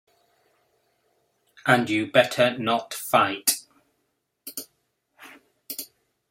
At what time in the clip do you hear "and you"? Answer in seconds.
1.67-2.11